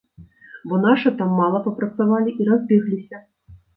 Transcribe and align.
Бо 0.69 0.77
нашы 0.85 1.11
там 1.21 1.35
мала 1.41 1.59
папрацавалі 1.67 2.35
і 2.41 2.49
разбегліся. 2.51 3.17